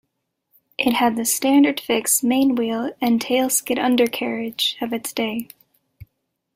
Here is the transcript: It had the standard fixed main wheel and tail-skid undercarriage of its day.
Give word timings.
It 0.79 0.93
had 0.93 1.15
the 1.15 1.25
standard 1.25 1.79
fixed 1.79 2.23
main 2.23 2.55
wheel 2.55 2.91
and 3.01 3.21
tail-skid 3.21 3.77
undercarriage 3.77 4.75
of 4.81 4.93
its 4.93 5.13
day. 5.13 5.49